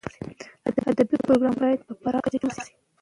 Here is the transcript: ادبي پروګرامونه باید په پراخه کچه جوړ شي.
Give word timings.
ادبي 0.89 1.17
پروګرامونه 1.25 1.59
باید 1.63 1.79
په 1.87 1.93
پراخه 2.01 2.21
کچه 2.23 2.37
جوړ 2.41 2.51
شي. 2.63 2.73